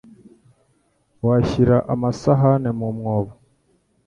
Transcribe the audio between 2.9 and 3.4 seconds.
mwobo?